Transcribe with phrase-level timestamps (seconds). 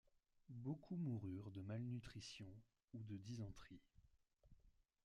[0.63, 2.47] Beaucoup moururent de malnutrition
[2.95, 3.83] ou de dysenterie.